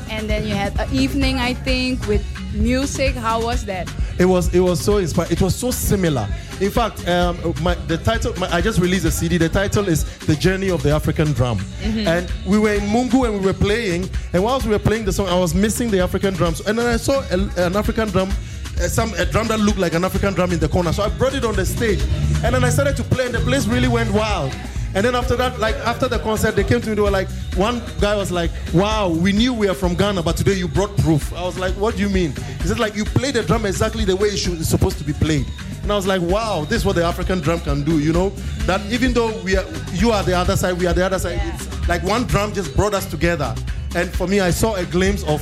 and 0.09 0.29
then 0.29 0.45
you 0.45 0.53
had 0.53 0.77
an 0.79 0.93
evening, 0.93 1.37
I 1.37 1.53
think, 1.53 2.05
with 2.07 2.23
music. 2.53 3.15
How 3.15 3.41
was 3.41 3.63
that? 3.65 3.91
It 4.19 4.25
was 4.25 4.53
it 4.53 4.59
was 4.59 4.79
so 4.83 4.97
inspiring. 4.97 5.31
It 5.31 5.41
was 5.41 5.55
so 5.55 5.71
similar. 5.71 6.27
In 6.59 6.71
fact, 6.71 7.07
um, 7.07 7.37
my, 7.61 7.75
the 7.87 7.97
title 7.99 8.33
my, 8.39 8.47
I 8.51 8.61
just 8.61 8.79
released 8.79 9.05
a 9.05 9.11
CD. 9.11 9.37
The 9.37 9.47
title 9.49 9.87
is 9.87 10.03
"The 10.25 10.35
Journey 10.35 10.69
of 10.71 10.81
the 10.81 10.89
African 10.91 11.31
Drum," 11.33 11.59
and 11.83 12.31
we 12.47 12.57
were 12.57 12.73
in 12.73 12.81
Moengo 12.89 13.25
and 13.27 13.39
we 13.39 13.45
were 13.45 13.53
playing. 13.53 14.09
And 14.33 14.43
whilst 14.43 14.65
we 14.65 14.71
were 14.71 14.79
playing 14.79 15.05
the 15.05 15.13
song, 15.13 15.27
I 15.27 15.37
was 15.39 15.53
missing 15.53 15.91
the 15.91 15.99
African 15.99 16.33
drums, 16.33 16.61
and 16.65 16.77
then 16.77 16.87
I 16.87 16.97
saw 16.97 17.21
a, 17.29 17.65
an 17.67 17.75
African 17.75 18.09
drum. 18.09 18.29
uh, 18.29 18.87
Some 18.87 19.13
a 19.15 19.25
drum 19.25 19.47
that 19.49 19.59
looked 19.59 19.77
like 19.77 19.93
an 19.93 20.03
African 20.03 20.33
drum 20.33 20.51
in 20.51 20.59
the 20.59 20.67
corner, 20.67 20.91
so 20.93 21.03
I 21.03 21.09
brought 21.09 21.35
it 21.35 21.45
on 21.45 21.55
the 21.55 21.65
stage, 21.65 22.01
and 22.43 22.55
then 22.55 22.63
I 22.63 22.69
started 22.69 22.97
to 22.97 23.03
play, 23.03 23.25
and 23.27 23.35
the 23.35 23.39
place 23.41 23.67
really 23.67 23.87
went 23.87 24.11
wild. 24.11 24.51
And 24.95 25.05
then 25.05 25.13
after 25.13 25.35
that, 25.35 25.59
like 25.59 25.75
after 25.85 26.07
the 26.07 26.17
concert, 26.19 26.55
they 26.55 26.63
came 26.63 26.81
to 26.81 26.89
me. 26.89 26.95
They 26.95 27.01
were 27.01 27.11
like, 27.11 27.29
one 27.55 27.83
guy 28.01 28.15
was 28.15 28.31
like, 28.31 28.49
"Wow, 28.73 29.09
we 29.09 29.31
knew 29.31 29.53
we 29.53 29.67
are 29.67 29.75
from 29.75 29.93
Ghana, 29.93 30.23
but 30.23 30.35
today 30.37 30.53
you 30.55 30.67
brought 30.67 30.95
proof." 30.97 31.31
I 31.33 31.43
was 31.43 31.59
like, 31.59 31.73
"What 31.75 31.97
do 31.97 32.01
you 32.01 32.09
mean?" 32.09 32.31
He 32.61 32.67
said, 32.67 32.79
"Like 32.79 32.95
you 32.95 33.05
play 33.05 33.29
the 33.31 33.43
drum 33.43 33.65
exactly 33.67 34.05
the 34.05 34.15
way 34.15 34.29
it 34.29 34.37
should, 34.37 34.59
it's 34.59 34.69
supposed 34.69 34.97
to 34.97 35.03
be 35.03 35.13
played." 35.13 35.45
And 35.87 35.93
I 35.93 35.95
was 35.95 36.05
like, 36.05 36.21
"Wow, 36.21 36.65
this 36.65 36.79
is 36.79 36.85
what 36.85 36.97
the 36.97 37.05
African 37.05 37.39
drum 37.39 37.61
can 37.61 37.81
do." 37.85 37.99
You 37.99 38.11
know, 38.11 38.31
that 38.65 38.81
even 38.91 39.13
though 39.13 39.31
we 39.41 39.55
are, 39.55 39.63
you 39.93 40.11
are 40.11 40.21
the 40.21 40.33
other 40.33 40.57
side, 40.57 40.77
we 40.77 40.85
are 40.85 40.91
the 40.91 41.05
other 41.05 41.17
side. 41.17 41.39
It's 41.45 41.87
like 41.87 42.03
one 42.03 42.25
drum 42.25 42.51
just 42.51 42.75
brought 42.75 42.93
us 42.93 43.05
together. 43.05 43.55
And 43.95 44.13
for 44.13 44.27
me, 44.27 44.41
I 44.41 44.49
saw 44.49 44.75
a 44.75 44.83
glimpse 44.83 45.23
of 45.23 45.39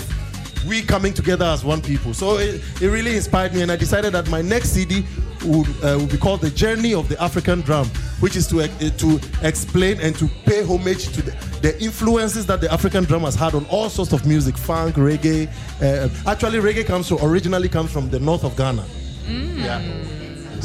we 0.67 0.83
coming 0.83 1.15
together 1.15 1.45
as 1.45 1.65
one 1.65 1.81
people. 1.81 2.13
So 2.13 2.37
it, 2.37 2.61
it 2.79 2.89
really 2.89 3.15
inspired 3.15 3.55
me, 3.55 3.63
and 3.63 3.71
I 3.71 3.75
decided 3.75 4.13
that 4.13 4.29
my 4.29 4.43
next 4.43 4.69
CD 4.69 5.03
would, 5.45 5.67
uh, 5.83 5.97
would 5.99 6.11
be 6.11 6.17
called 6.19 6.41
"The 6.41 6.51
Journey 6.51 6.93
of 6.93 7.09
the 7.09 7.19
African 7.19 7.61
Drum," 7.61 7.87
which 8.19 8.35
is 8.35 8.45
to 8.49 8.61
uh, 8.61 8.67
to 8.99 9.19
explain 9.41 9.99
and 9.99 10.15
to 10.17 10.27
pay 10.45 10.63
homage 10.63 11.07
to 11.13 11.23
the, 11.23 11.31
the 11.63 11.83
influences 11.83 12.45
that 12.45 12.61
the 12.61 12.71
African 12.71 13.03
drum 13.05 13.23
has 13.23 13.33
had 13.33 13.55
on 13.55 13.65
all 13.65 13.89
sorts 13.89 14.13
of 14.13 14.27
music, 14.27 14.57
funk, 14.57 14.93
reggae. 14.97 15.49
Uh, 15.81 16.07
actually, 16.29 16.59
reggae 16.59 16.85
comes 16.85 17.07
from 17.07 17.17
originally 17.23 17.67
comes 17.67 17.91
from 17.91 18.11
the 18.11 18.19
north 18.19 18.43
of 18.43 18.55
Ghana. 18.55 18.85
Yeah. 19.27 19.81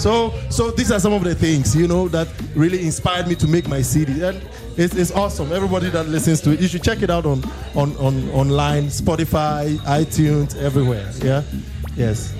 So, 0.01 0.33
so 0.49 0.71
these 0.71 0.91
are 0.91 0.99
some 0.99 1.13
of 1.13 1.25
the 1.25 1.35
things 1.35 1.77
you 1.77 1.87
know 1.87 2.09
that 2.09 2.27
really 2.55 2.87
inspired 2.87 3.29
me 3.29 3.35
to 3.35 3.47
make 3.47 3.69
my 3.69 3.83
CD, 3.83 4.23
and 4.25 4.41
it's, 4.79 4.95
it's 4.95 5.13
awesome. 5.13 5.53
Everybody 5.53 5.91
that 5.91 6.09
listens 6.09 6.41
to 6.41 6.53
it, 6.53 6.61
you 6.61 6.69
should 6.69 6.83
check 6.83 7.03
it 7.03 7.11
out 7.11 7.27
on 7.27 7.45
on, 7.75 7.95
on 7.99 8.31
online, 8.31 8.85
Spotify, 8.85 9.77
iTunes, 9.81 10.57
everywhere. 10.57 11.07
Yeah, 11.23 11.43
yes. 11.97 12.35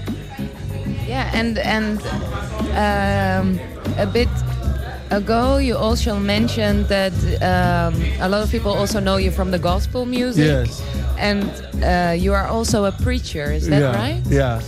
Yeah, 1.07 1.31
and 1.35 1.59
and 1.59 2.01
um, 2.73 3.61
a 3.99 4.07
bit 4.07 4.31
ago 5.11 5.59
you 5.59 5.77
also 5.77 6.19
mentioned 6.19 6.87
that 6.87 7.13
um, 7.43 8.01
a 8.21 8.29
lot 8.29 8.43
of 8.43 8.51
people 8.51 8.73
also 8.73 9.01
know 9.01 9.19
you 9.19 9.31
from 9.31 9.51
the 9.51 9.59
gospel 9.59 10.07
music. 10.07 10.47
Yes. 10.47 10.83
And 11.19 11.45
uh, 11.85 12.15
you 12.17 12.33
are 12.33 12.47
also 12.47 12.87
a 12.87 12.93
preacher, 12.93 13.53
is 13.53 13.69
that 13.69 13.81
yeah. 13.81 13.95
right? 13.95 14.23
Yeah. 14.31 14.63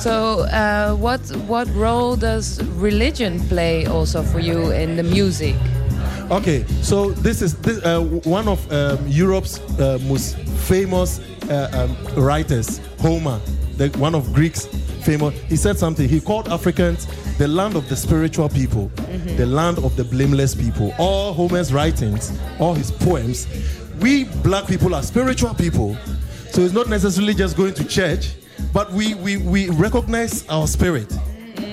So, 0.00 0.40
uh, 0.42 0.94
what 0.94 1.20
what 1.48 1.68
role 1.74 2.16
does 2.16 2.62
religion 2.76 3.40
play 3.48 3.86
also 3.86 4.22
for 4.22 4.38
you 4.38 4.70
in 4.70 4.96
the 4.96 5.02
music? 5.02 5.56
Okay, 6.30 6.64
so 6.82 7.10
this 7.10 7.42
is 7.42 7.54
this, 7.62 7.84
uh, 7.84 8.00
one 8.24 8.48
of 8.48 8.60
um, 8.70 8.98
Europe's 9.08 9.58
uh, 9.80 9.98
most 10.06 10.36
famous 10.68 11.20
uh, 11.50 11.70
um, 11.72 12.22
writers, 12.22 12.80
Homer, 13.00 13.40
the, 13.76 13.88
one 13.98 14.14
of 14.14 14.32
Greeks 14.32 14.66
famous. 15.02 15.34
He 15.48 15.56
said 15.56 15.78
something. 15.78 16.08
He 16.08 16.20
called 16.20 16.48
Africans 16.48 17.06
the 17.38 17.48
land 17.48 17.76
of 17.76 17.88
the 17.88 17.96
spiritual 17.96 18.48
people, 18.48 18.90
the 19.36 19.46
land 19.46 19.78
of 19.78 19.96
the 19.96 20.04
blameless 20.04 20.54
people. 20.54 20.92
All 20.98 21.32
Homer's 21.32 21.72
writings, 21.72 22.36
all 22.58 22.74
his 22.74 22.90
poems, 22.90 23.46
we 24.00 24.24
black 24.42 24.66
people 24.66 24.94
are 24.94 25.02
spiritual 25.02 25.54
people. 25.54 25.96
So 26.50 26.62
it's 26.62 26.74
not 26.74 26.88
necessarily 26.88 27.34
just 27.34 27.56
going 27.56 27.74
to 27.74 27.84
church, 27.84 28.34
but 28.72 28.92
we 28.92 29.14
we, 29.14 29.36
we 29.38 29.68
recognize 29.70 30.46
our 30.48 30.66
spirit. 30.66 31.12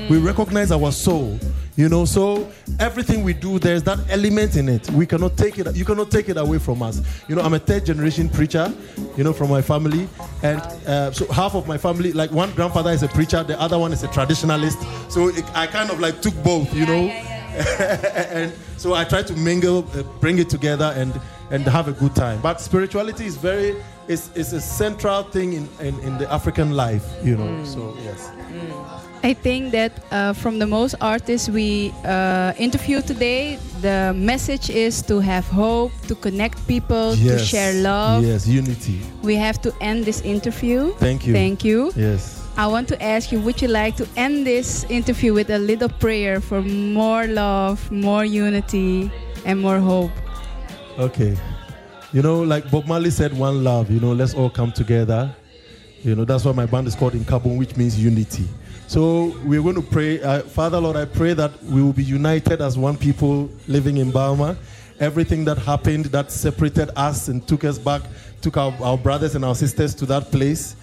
We 0.09 0.19
recognize 0.19 0.71
our 0.71 0.91
soul. 0.91 1.39
You 1.77 1.89
know, 1.89 2.05
so 2.05 2.49
everything 2.79 3.23
we 3.25 3.33
do, 3.33 3.59
there's 3.59 3.83
that 3.83 3.99
element 4.09 4.55
in 4.55 4.69
it. 4.69 4.89
We 4.91 5.05
cannot 5.05 5.35
take 5.35 5.57
it. 5.59 5.75
You 5.75 5.83
cannot 5.83 6.09
take 6.09 6.29
it 6.29 6.37
away 6.37 6.57
from 6.57 6.81
us. 6.81 7.01
You 7.27 7.35
know, 7.35 7.41
I'm 7.41 7.53
a 7.53 7.59
third 7.59 7.85
generation 7.85 8.29
preacher. 8.29 8.73
You 9.17 9.25
know, 9.25 9.33
from 9.33 9.49
my 9.49 9.61
family, 9.61 10.07
and 10.41 10.61
uh, 10.87 11.11
so 11.11 11.25
half 11.33 11.53
of 11.53 11.67
my 11.67 11.77
family, 11.77 12.13
like 12.13 12.31
one 12.31 12.51
grandfather 12.51 12.91
is 12.91 13.03
a 13.03 13.09
preacher, 13.09 13.43
the 13.43 13.59
other 13.59 13.77
one 13.77 13.91
is 13.91 14.03
a 14.03 14.07
traditionalist. 14.07 14.77
So 15.11 15.27
it, 15.27 15.43
I 15.53 15.67
kind 15.67 15.89
of 15.89 15.99
like 15.99 16.21
took 16.21 16.33
both. 16.43 16.73
You 16.73 16.85
know, 16.85 17.01
and 17.59 18.53
so 18.77 18.93
I 18.93 19.03
try 19.03 19.23
to 19.23 19.33
mingle, 19.33 19.79
uh, 19.95 20.03
bring 20.21 20.39
it 20.39 20.49
together, 20.49 20.93
and 20.95 21.13
and 21.51 21.63
have 21.63 21.87
a 21.87 21.93
good 21.93 22.15
time. 22.15 22.41
But 22.41 22.61
spirituality 22.61 23.25
is 23.25 23.37
very, 23.37 23.75
it's, 24.07 24.29
it's 24.35 24.53
a 24.53 24.61
central 24.61 25.23
thing 25.23 25.53
in, 25.53 25.69
in, 25.79 25.99
in 25.99 26.17
the 26.17 26.31
African 26.31 26.71
life. 26.71 27.05
You 27.23 27.37
know, 27.37 27.63
so 27.65 27.95
yes. 28.03 28.31
I 29.23 29.33
think 29.33 29.71
that 29.71 29.91
uh, 30.11 30.33
from 30.33 30.59
the 30.59 30.67
most 30.67 30.93
artists 31.01 31.49
we 31.49 31.91
uh, 32.03 32.53
interviewed 32.59 33.07
today, 33.07 33.57
the 33.81 34.13
message 34.15 34.69
is 34.69 35.01
to 35.03 35.19
have 35.19 35.47
hope, 35.47 35.91
to 36.07 36.15
connect 36.15 36.67
people, 36.67 37.15
to 37.15 37.39
share 37.39 37.73
love. 37.81 38.23
Yes, 38.23 38.47
unity. 38.47 39.01
We 39.23 39.35
have 39.35 39.59
to 39.63 39.73
end 39.81 40.05
this 40.05 40.21
interview. 40.21 40.93
Thank 40.99 41.25
you. 41.25 41.33
Thank 41.33 41.63
you. 41.63 41.91
Yes. 41.95 42.43
I 42.57 42.67
want 42.67 42.87
to 42.89 43.03
ask 43.03 43.31
you, 43.31 43.41
would 43.41 43.61
you 43.61 43.67
like 43.67 43.97
to 43.97 44.07
end 44.15 44.45
this 44.45 44.85
interview 44.89 45.33
with 45.33 45.49
a 45.49 45.57
little 45.57 45.89
prayer 45.89 46.39
for 46.39 46.61
more 46.61 47.25
love, 47.27 47.91
more 47.91 48.23
unity, 48.23 49.11
and 49.43 49.59
more 49.59 49.79
hope? 49.79 50.11
Okay. 50.97 51.35
You 52.13 52.21
know, 52.21 52.41
like 52.41 52.71
Bob 52.71 52.87
Marley 52.87 53.11
said, 53.11 53.37
one 53.37 53.63
love, 53.63 53.91
you 53.91 53.99
know, 53.99 54.13
let's 54.13 54.33
all 54.33 54.49
come 54.49 54.71
together. 54.71 55.35
You 56.03 56.15
know, 56.15 56.23
that's 56.23 56.45
why 56.45 56.53
my 56.53 56.65
band 56.65 56.87
is 56.87 56.95
called 56.95 57.13
Nkabom, 57.13 57.57
which 57.57 57.75
means 57.75 58.01
unity. 58.01 58.47
So 58.87 59.35
we're 59.43 59.61
going 59.61 59.75
to 59.75 59.81
pray. 59.81 60.21
Uh, 60.21 60.41
Father, 60.43 60.79
Lord, 60.79 60.95
I 60.95 61.05
pray 61.05 61.33
that 61.33 61.61
we 61.63 61.81
will 61.81 61.91
be 61.91 62.03
united 62.03 62.61
as 62.61 62.77
one 62.77 62.95
people 62.95 63.49
living 63.67 63.97
in 63.97 64.11
Bijlmer. 64.11 64.55
Everything 64.99 65.43
that 65.45 65.57
happened 65.57 66.05
that 66.05 66.31
separated 66.31 66.91
us 66.95 67.27
and 67.27 67.45
took 67.45 67.65
us 67.65 67.77
back, 67.77 68.03
took 68.39 68.55
our, 68.55 68.71
our 68.81 68.97
brothers 68.97 69.35
and 69.35 69.43
our 69.43 69.55
sisters 69.55 69.93
to 69.95 70.05
that 70.05 70.31
place, 70.31 70.77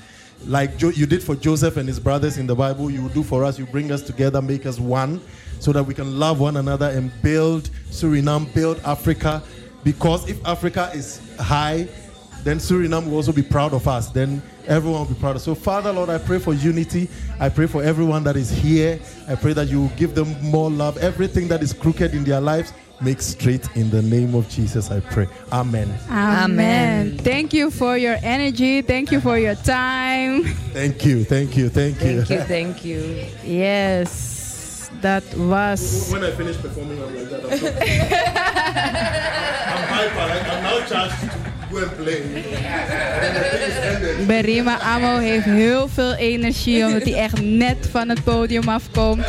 like 0.47 0.76
jo- 0.76 0.90
you 0.90 1.07
did 1.07 1.23
for 1.23 1.37
Joseph 1.37 1.76
and 1.78 1.88
his 1.88 2.00
brothers 2.00 2.37
in 2.37 2.47
the 2.47 2.54
Bible, 2.54 2.90
you 2.90 3.00
will 3.00 3.09
do 3.11 3.23
for 3.23 3.45
us. 3.45 3.59
You 3.59 3.64
bring 3.64 3.92
us 3.92 4.02
together, 4.02 4.42
make 4.42 4.66
us 4.66 4.78
one, 4.78 5.23
so 5.61 5.73
that 5.73 5.85
we 5.85 5.95
can 5.95 6.19
love 6.19 6.40
one 6.40 6.59
another 6.59 6.88
and 6.90 7.11
build 7.23 7.71
Suriname, 7.90 8.52
build 8.52 8.81
Africa. 8.85 9.42
Because 9.85 10.29
if 10.29 10.45
Africa 10.47 10.91
is 10.95 11.21
high, 11.39 11.89
then 12.45 12.59
Suriname 12.59 13.07
will 13.07 13.17
also 13.17 13.33
be 13.33 13.43
proud 13.43 13.73
of 13.73 13.87
us. 13.87 14.09
Then 14.09 14.43
everyone 14.67 15.01
will 15.01 15.15
be 15.15 15.21
proud. 15.21 15.41
So, 15.41 15.55
Father, 15.55 15.93
Lord, 15.93 16.09
I 16.09 16.19
pray 16.19 16.39
for 16.39 16.55
unity. 16.55 17.09
I 17.39 17.49
pray 17.49 17.67
for 17.67 17.83
everyone 17.83 18.25
that 18.25 18.37
is 18.37 18.51
here. 18.51 18.99
I 19.29 19.35
pray 19.37 19.53
that 19.53 19.69
you 19.69 19.83
will 19.83 19.93
give 19.97 20.15
them 20.15 20.35
more 20.43 20.71
love. 20.71 20.99
Everything 20.99 21.49
that 21.49 21.62
is 21.62 21.73
crooked 21.73 22.15
in 22.15 22.25
their 22.25 22.41
lives, 22.41 22.73
make 23.01 23.21
straight 23.21 23.69
in 23.77 23.91
the 23.91 24.03
name 24.03 24.35
of 24.35 24.49
Jesus. 24.49 24.91
I 24.91 25.01
pray. 25.01 25.29
Amen. 25.53 25.93
Amen. 26.11 27.19
Thank 27.19 27.53
you 27.53 27.71
for 27.71 27.97
your 27.97 28.17
energy. 28.23 28.83
Thank 28.83 29.12
you 29.12 29.21
for 29.21 29.39
your 29.39 29.55
time. 29.55 30.45
Thank 30.73 31.05
you. 31.05 31.25
Thank 31.25 31.57
you. 31.57 31.69
Thank 31.69 32.03
you. 32.03 32.23
Thank 32.23 32.31
you, 32.31 32.41
thank 32.47 32.85
you. 32.85 33.27
Yes, 33.45 34.91
that 35.01 35.23
was. 35.37 36.11
When 36.12 36.25
I 36.25 36.33
finish 36.33 36.57
performing, 36.57 37.01
I'm 37.03 37.15
like 37.15 37.31
that. 37.31 39.39
I'm 39.93 40.63
now 40.63 40.81
charged 40.89 41.21
to 41.21 41.27
go 41.71 41.79
and 41.79 41.97
play. 41.97 42.23
And 42.23 43.37
the 43.37 43.43
thing 43.51 43.69
is 43.69 43.77
ended. 43.77 44.27
Berima 44.27 44.79
Amo 44.79 45.19
heeft 45.19 45.45
heel 45.45 45.89
veel 45.89 46.15
energie 46.15 46.85
omdat 46.85 47.03
hij 47.03 47.15
echt 47.15 47.41
net 47.41 47.77
van 47.91 48.09
het 48.09 48.25
podium 48.25 48.69
afkomt. 48.69 49.25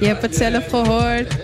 Je 0.00 0.06
hebt 0.06 0.22
het 0.22 0.36
zelf 0.36 0.68
gehoord, 0.68 1.36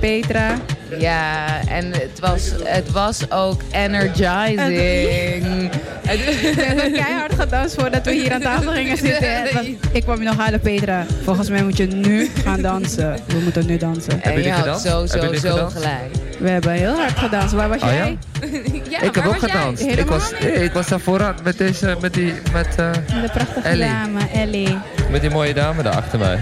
Petra. 0.00 0.54
Ja, 0.98 1.60
en 1.68 1.92
het 1.92 2.18
was, 2.20 2.50
het 2.64 2.90
was 2.90 3.30
ook 3.30 3.62
energizing. 3.70 5.70
We 6.02 6.54
hebben 6.56 6.92
keihard 6.92 7.34
gedanst 7.34 7.74
voordat 7.74 8.04
we 8.04 8.12
hier 8.12 8.32
aan 8.32 8.40
tafel 8.40 8.72
gingen 8.72 8.96
zitten. 8.96 9.44
Want 9.54 9.66
ik 9.92 10.02
kwam 10.02 10.18
je 10.18 10.24
nog 10.24 10.36
halen, 10.36 10.60
Petra. 10.60 11.06
Volgens 11.22 11.48
mij 11.48 11.62
moet 11.62 11.76
je 11.76 11.86
nu 11.86 12.30
gaan 12.44 12.62
dansen. 12.62 13.18
We 13.26 13.38
moeten 13.38 13.66
nu 13.66 13.76
dansen. 13.76 14.22
En 14.22 14.32
je 14.32 14.42
je 14.42 14.52
had 14.52 14.80
zo, 14.80 15.06
zo, 15.06 15.34
zo 15.34 15.68
gelijk. 15.68 16.29
We 16.40 16.48
hebben 16.50 16.72
heel 16.72 16.94
hard 16.96 17.18
gedanst. 17.18 17.52
Waar 17.54 17.68
was 17.68 17.82
Oh 17.82 17.88
jij? 17.90 18.18
Ja, 18.90 19.00
ik 19.00 19.14
heb 19.14 19.26
ook 19.26 19.38
gedanst. 19.38 19.82
Ik 19.82 20.06
was, 20.06 20.30
ik 20.40 20.72
was 20.72 20.86
daar 20.86 21.00
vooraan 21.00 21.34
met 21.44 21.58
deze, 21.58 21.96
met 22.00 22.14
die, 22.14 22.34
met, 22.52 22.66
eh, 22.76 22.92
De 22.92 23.28
prachtige 23.32 23.68
Ellie. 23.68 23.84
dame, 23.88 24.20
Ellie. 24.34 24.78
met 25.10 25.20
die 25.20 25.30
mooie 25.30 25.54
dame 25.54 25.82
daar 25.82 25.96
achter 25.96 26.18
mij. 26.18 26.38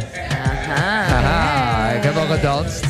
Aha. 0.71 1.03
Haha, 1.03 1.91
ik 1.91 2.03
heb 2.03 2.17
al 2.17 2.27
gedanst. 2.27 2.85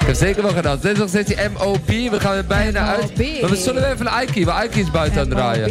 Ik 0.00 0.06
heb 0.06 0.16
zeker 0.16 0.42
wel 0.42 0.52
gedanst. 0.52 0.82
Dit 0.82 0.92
is 0.92 0.98
nog 0.98 1.08
steeds 1.08 1.28
die 1.28 1.36
MOB. 1.58 1.86
We 1.86 2.20
gaan 2.20 2.34
er 2.36 2.44
bijna 2.46 2.86
uit. 2.94 3.40
Maar 3.40 3.50
we 3.50 3.56
zullen 3.56 3.92
even 3.92 4.04
naar 4.04 4.14
Aiki, 4.14 4.44
waar 4.44 4.54
Aiki 4.54 4.80
is 4.80 4.90
buiten 4.90 5.20
aan 5.20 5.26
het 5.28 5.36
draaien. 5.36 5.70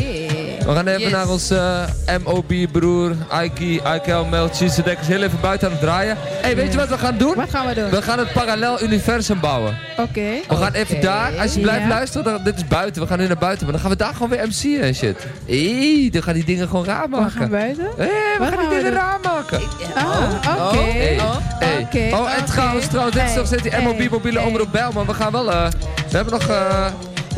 We 0.68 0.74
gaan 0.74 0.88
even 0.88 1.02
Yes. 1.02 1.12
naar 1.12 1.30
onze 1.30 1.86
eh, 2.06 2.16
MOB-broer, 2.26 3.16
Aiki, 3.30 3.80
Aikel, 3.84 4.26
Melchis. 4.26 4.74
Ze 4.76 4.84
denken 4.84 5.06
heel 5.06 5.22
even 5.24 5.40
buiten 5.42 5.68
aan 5.68 5.74
het 5.74 5.82
draaien. 5.82 6.18
hey, 6.20 6.56
weet 6.56 6.72
je 6.72 6.78
wat 6.78 6.88
we 6.90 6.98
gaan 6.98 7.18
doen? 7.18 7.36
Wat 7.36 7.50
gaan 7.50 7.68
we 7.68 7.74
doen? 7.74 7.90
We 7.90 8.02
gaan 8.02 8.20
het 8.20 8.32
parallel 8.34 8.82
universum 8.84 9.40
bouwen. 9.40 9.78
Oké. 9.98 10.22
We 10.48 10.56
gaan 10.56 10.74
even 10.74 10.96
Oké. 10.96 11.06
daar, 11.06 11.32
als 11.42 11.54
je 11.54 11.60
blijft 11.60 11.82
Ja. 11.82 11.88
luisteren, 11.88 12.24
dan, 12.34 12.44
dit 12.44 12.56
is 12.56 12.68
buiten. 12.68 13.02
We 13.02 13.08
gaan 13.08 13.18
nu 13.20 13.28
naar 13.28 13.38
buiten, 13.38 13.64
maar 13.64 13.72
dan 13.74 13.82
gaan 13.82 13.92
we 13.92 13.98
daar 13.98 14.14
gewoon 14.14 14.30
weer 14.30 14.48
MC'en 14.48 14.82
en 14.82 14.96
shit. 14.96 15.26
Hé, 15.46 16.10
dan 16.12 16.24
gaan 16.24 16.34
die 16.34 16.46
dingen 16.46 16.68
gewoon 16.68 16.86
raar 16.86 17.10
We 17.10 17.16
gaan 17.16 17.24
maken. 17.24 17.50
buiten? 17.50 17.86
Hé, 17.98 18.04
we 18.06 18.36
gaan 18.40 18.48
gaan 18.48 18.60
die 18.60 18.68
we 18.68 18.76
dingen 18.76 18.92
doen? 18.92 19.00
raar 19.00 19.20
maken. 19.24 19.62
Ah, 19.96 20.66
oké. 20.68 20.78
Hey, 20.78 21.18
Oh, 21.20 21.36
hey. 21.60 21.82
oké, 21.82 22.16
oh, 22.16 22.32
en 22.34 22.42
oké. 22.42 22.52
trouwens, 22.52 22.88
trouwens, 22.88 23.16
dit 23.16 23.24
is 23.24 23.30
Hey, 23.30 23.38
nog 23.38 23.46
steeds 23.48 23.62
die 23.64 23.72
hey, 23.72 23.82
MOB 23.84 24.10
mobiele 24.12 24.40
hey. 24.40 24.48
omroep 24.48 24.72
bel, 24.72 24.92
maar 24.92 25.06
we 25.06 25.14
gaan 25.14 25.32
wel, 25.32 25.52
eh, 25.52 25.68
we 26.10 26.16
hebben 26.16 26.34
nog, 26.34 26.48
eh, 26.48 26.86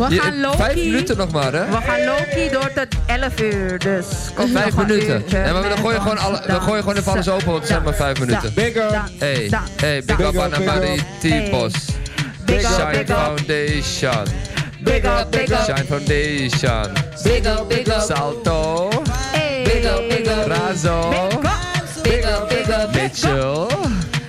We 0.07 0.13
je- 0.15 0.21
gaan 0.21 0.39
Loki. 0.39 0.57
vijf 0.57 0.75
minuten 0.75 1.17
nog 1.17 1.31
maar, 1.31 1.53
hè? 1.53 1.65
We 1.69 1.77
gaan 1.85 2.03
Loki 2.05 2.49
door 2.51 2.71
tot 2.73 2.87
11 3.05 3.41
uur, 3.41 3.79
dus 3.79 4.05
kom 4.35 4.51
Vijf 4.51 4.75
minuten. 4.75 5.23
En 5.31 5.61
we, 5.61 5.77
gooien 5.81 6.01
gewoon 6.01 6.17
alle, 6.17 6.41
we 6.45 6.59
gooien 6.59 6.81
gewoon 6.83 6.97
even 6.97 7.11
alles 7.11 7.29
open, 7.29 7.45
want 7.45 7.57
het 7.59 7.67
zijn 7.67 7.83
maar 7.83 7.93
vijf 7.95 8.19
minuten. 8.19 8.53
Big 8.53 8.75
up. 8.75 8.89
Dans, 8.91 9.11
Hey, 9.19 9.51
hey, 9.81 10.03
big 10.05 10.19
up 10.19 10.37
aan 10.37 10.49
big 12.45 12.61
up. 12.63 12.69
Shine 12.71 13.03
Foundation. 13.05 14.27
big 14.83 15.03
up, 15.03 15.27
big 15.31 15.51
up. 15.51 15.63
Shine 15.63 15.85
Foundation. 15.87 16.93
Big 17.23 17.45
up, 17.45 17.67
big 17.67 17.87
up. 17.87 18.01
Salto. 18.01 18.89
Hey. 19.31 19.63
Big 19.63 19.85
up, 19.85 20.09
big 20.09 20.27
up. 20.27 20.47
Razo. 20.47 21.27
Big 21.31 21.43
up. 21.45 21.59
Big 22.03 22.25
up, 22.25 22.49
big 22.49 22.69
up. 22.69 22.93
Mitchell. 22.93 23.67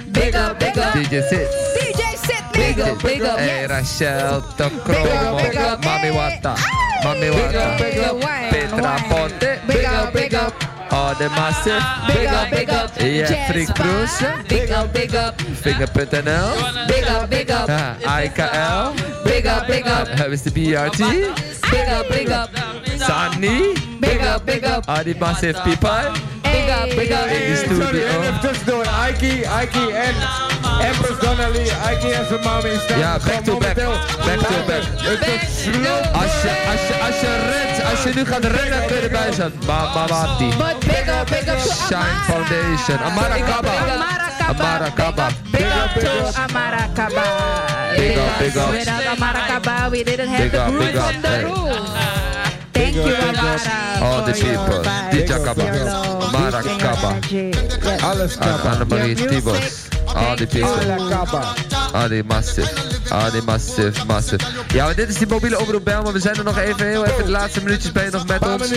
Big 0.07 0.35
up, 0.35 0.59
big 0.59 0.77
up. 0.77 0.93
DJ 0.93 1.21
Sit. 1.29 1.70
DJ 2.61 2.77
Sid 2.77 2.77
Big 2.77 2.81
up, 2.81 3.03
big 3.03 3.23
up. 3.23 3.39
Hey, 3.39 3.67
Rachel 3.67 4.41
Big 4.41 4.61
up, 4.61 5.39
big 5.39 5.53
Tokromo. 5.53 5.73
up. 5.73 5.83
Mami 5.83 6.11
Wata. 6.11 6.55
Mami 7.03 7.31
Wata. 7.31 7.79
big 7.79 7.99
up. 7.99 8.21
Petra 8.51 8.79
Wine. 8.83 9.09
Ponte. 9.09 9.61
Big 9.67 9.85
up, 9.85 10.13
big 10.13 10.35
up. 10.35 10.53
Oh, 10.93 11.15
de 11.19 11.29
Massive. 11.31 11.83
Big 12.09 12.27
up, 12.27 12.51
big 12.51 12.69
up. 12.69 12.91
Jeffrey 12.99 13.67
Jazz 13.67 13.73
Croese. 13.73 14.49
Big 14.49 14.71
up, 14.71 14.93
big 14.93 15.15
up. 15.15 15.41
Vinger.nl. 15.41 16.87
Big 16.89 17.05
up, 17.09 17.31
big 17.31 17.51
up. 17.51 17.69
Ah, 17.69 18.21
IKL. 18.21 18.93
Big 19.25 19.47
up, 19.47 19.67
big 19.67 19.87
up. 19.87 20.09
Hebben 20.09 20.39
ze 20.39 20.53
de 20.53 20.61
BRT. 20.61 20.99
Big 21.71 21.89
up, 21.99 22.09
big 22.09 22.29
up. 22.29 22.90
Sunny. 23.11 23.75
Big 23.99 24.23
up, 24.23 24.47
big 24.47 24.63
up. 24.63 24.87
All 24.87 25.03
the 25.03 25.15
massive 25.19 25.59
people. 25.67 25.91
Big 26.47 26.71
up, 26.71 26.89
big 26.95 27.11
up. 27.11 27.27
In 27.27 27.43
de 27.51 27.57
studio. 27.57 28.07
Even 28.07 28.39
tussendoor, 28.41 28.87
Aiki, 28.87 29.45
Aiki 29.59 29.85
en 29.91 30.15
Empress 30.89 31.19
Donnelly. 31.19 31.67
Aiki 31.87 32.11
en 32.11 32.27
zijn 32.29 32.41
mami 32.45 32.71
staan 32.85 32.99
Ja, 32.99 33.19
back 33.27 33.45
to 33.45 33.59
back. 33.59 33.75
Back 33.75 34.39
to 34.39 34.59
back. 34.67 34.85
Het 35.09 35.27
is 35.27 35.63
slow. 35.63 36.01
Als 36.23 36.35
je, 36.43 36.53
als 36.73 36.83
je, 36.89 36.95
als 37.07 37.21
je 37.21 37.31
rent, 37.51 37.91
als 37.91 38.03
je 38.03 38.11
nu 38.15 38.25
gaat 38.25 38.45
rennen, 38.45 38.87
kun 38.87 38.97
je 38.97 39.03
erbij 39.03 39.33
zijn. 39.33 39.53
Mama 39.67 40.07
Wati. 40.07 40.49
But 40.59 40.79
big 40.79 41.07
up, 41.21 41.27
big 41.31 41.47
up 41.53 41.59
to 41.59 41.73
Shine 41.87 41.97
Amara. 41.97 42.31
Foundation. 42.31 42.99
Amara 42.99 43.39
Kaba. 43.51 43.73
Amarakaba. 44.49 44.49
Amara 44.49 44.91
Kaba. 44.95 45.27
Big 45.51 45.71
up 45.83 45.93
to 46.05 46.13
Amarakaba. 46.43 47.27
Big 47.97 48.17
up, 48.17 48.39
big 48.39 48.57
up. 48.57 48.71
Without 48.71 49.05
Amarakaba, 49.15 49.91
we 49.91 50.05
didn't 50.05 50.29
have 50.29 50.51
the 50.51 50.65
groove 50.71 50.97
on 50.97 51.23
the 51.23 51.35
roof. 51.45 52.30
Thank 52.93 53.07
you. 53.07 54.05
All 54.05 54.25
the 54.25 54.35
for 54.35 54.47
your 54.47 54.67
people. 54.67 54.83
DJ 55.11 55.45
Kaba. 55.45 55.63
your 55.63 56.79
Kaba. 56.79 58.07
Alles 58.07 58.37
kappa. 58.37 58.69
Annemarie 58.71 59.17
Your 59.17 59.31
music. 59.31 59.45
Tibos. 59.45 59.91
All 60.17 60.37
the 60.37 60.47
people. 60.47 61.09
Kappa. 61.09 61.55
Ah, 61.93 62.09
die 62.09 62.23
massive. 62.25 62.69
Ah, 63.11 63.31
die 63.31 63.43
massive, 63.43 64.05
massive. 64.07 64.45
Ja, 64.75 64.85
maar 64.85 64.95
dit 64.95 65.09
is 65.09 65.19
die 65.19 65.27
mobiele 65.27 65.59
omroep 65.59 65.85
bel, 65.85 66.03
maar 66.03 66.13
we 66.13 66.21
zijn 66.21 66.37
er 66.37 66.45
nog 66.45 66.59
even, 66.59 66.87
heel 66.87 67.05
even 67.07 67.25
de 67.25 67.31
laatste 67.31 67.63
minuutjes 67.63 67.93
ben 67.93 68.05
je 68.05 68.11
nog 68.11 68.27
met 68.27 68.47
ons. 68.47 68.71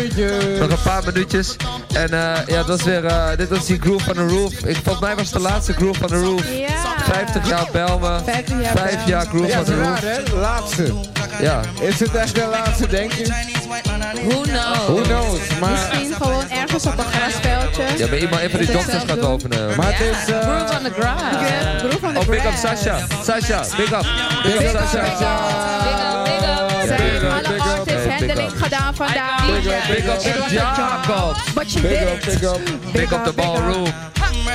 Nog 0.59 0.69
een 0.69 0.83
paar 0.83 1.03
minuutjes. 1.05 1.55
En 1.93 2.09
eh, 2.13 2.47
ja, 2.47 2.55
dat 2.55 2.67
was 2.67 2.83
weer, 2.83 3.05
eh, 3.05 3.37
dit 3.37 3.49
was 3.49 3.65
die 3.65 3.79
Groove 3.79 4.03
van 4.05 4.13
the 4.13 4.27
Roof. 4.27 4.53
Ik, 4.53 4.75
volgens 4.83 4.99
mij 4.99 5.15
was 5.15 5.25
het 5.25 5.33
de 5.33 5.39
laatste 5.39 5.73
Groove 5.73 5.99
van 5.99 6.07
the 6.07 6.19
Roof. 6.19 6.43
Ja. 6.57 6.67
50 7.03 7.47
jaar 7.49 7.67
Belmen. 7.71 8.23
50 8.23 9.07
jaar 9.07 9.25
Groove 9.25 9.47
Ja, 9.47 9.55
van 9.55 9.63
the 9.63 9.75
raar 9.77 10.03
Roof. 10.03 10.29
hè? 10.31 10.35
Laatste. 10.39 10.93
Ja. 11.41 11.61
Is 11.81 11.99
het 11.99 12.15
echt 12.15 12.35
de 12.35 12.47
laatste, 12.51 12.87
denk 12.87 13.11
je? 13.11 13.61
Who 13.73 14.41
knows? 14.41 14.77
Who 14.87 15.01
knows? 15.01 15.39
Maar, 15.59 15.71
Misschien 15.71 16.13
gewoon 16.15 16.49
ergens 16.49 16.85
op 16.85 16.97
een 16.97 17.05
grasveldje. 17.05 17.83
Ja, 17.97 18.07
maar 18.07 18.17
iemand 18.17 18.41
even 18.41 18.59
die 18.59 18.67
Is 18.67 18.67
het 18.67 18.75
dokters 18.77 18.97
zelf 18.97 19.09
gaat 19.09 19.19
doen? 19.21 19.31
openen. 19.31 19.77
maar 19.77 19.85
het 19.93 19.99
is... 19.99 20.33
eh, 20.33 20.39
Groove 20.41 20.73
on 20.77 20.83
the 20.83 20.91
grass. 21.01 21.21
Ja, 21.49 21.77
groove 21.79 22.05
on 22.07 22.13
the 22.13 22.19
Oh, 22.19 22.25
big 22.27 22.45
up 22.45 22.53
grass. 22.55 22.81
Sacha. 22.83 22.97
Sacha, 23.23 23.75
big 23.77 23.91
up. 23.91 24.05
Big 24.43 24.53
up 24.53 24.59
Big 24.59 24.73
up, 24.73 24.87
Sacha. 24.87 25.01
big 25.03 25.21
up. 25.21 25.43
Big 25.83 25.93
up, 26.09 26.25
big 26.25 26.49
up. 26.49 26.69
Ze 26.81 26.87
big 26.87 26.97
hebben 27.11 27.29
up, 27.29 27.33
alle 27.37 27.47
big 27.53 27.65
up. 27.65 27.77
artists 27.77 28.05
Hey, 28.05 28.17
big 28.19 28.27
handling 28.27 28.51
up. 28.51 28.61
gedaan 28.63 28.95
vandaag. 28.95 29.45
Big 29.45 29.65
up, 29.65 29.87
big 29.87 30.07
up 30.07 30.21
It 30.21 30.37
was 30.39 30.51
to 30.51 30.59
a 30.59 30.75
job, 30.75 31.05
Jacob. 31.05 31.53
But 31.53 31.71
you 31.73 31.81
Big 31.81 31.99
did 31.99 32.07
up, 32.07 32.13
it. 32.13 32.39
big 32.39 32.43
up. 32.49 32.59
Big 32.93 33.11
up 33.13 33.23
the 33.25 33.33
ballroom. 33.33 33.87